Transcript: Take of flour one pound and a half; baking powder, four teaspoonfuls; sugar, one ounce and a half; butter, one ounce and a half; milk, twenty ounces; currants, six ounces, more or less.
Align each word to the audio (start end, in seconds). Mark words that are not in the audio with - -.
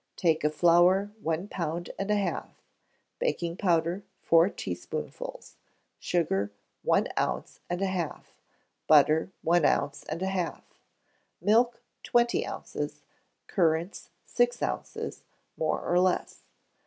Take 0.15 0.43
of 0.43 0.55
flour 0.55 1.11
one 1.21 1.47
pound 1.47 1.91
and 1.99 2.09
a 2.09 2.15
half; 2.15 2.59
baking 3.19 3.57
powder, 3.57 4.03
four 4.19 4.49
teaspoonfuls; 4.49 5.57
sugar, 5.99 6.51
one 6.81 7.07
ounce 7.19 7.59
and 7.69 7.83
a 7.83 7.85
half; 7.85 8.33
butter, 8.87 9.31
one 9.43 9.63
ounce 9.63 10.03
and 10.05 10.23
a 10.23 10.29
half; 10.29 10.63
milk, 11.39 11.83
twenty 12.01 12.43
ounces; 12.47 13.03
currants, 13.45 14.09
six 14.25 14.59
ounces, 14.63 15.21
more 15.55 15.79
or 15.81 15.99
less. 15.99 16.41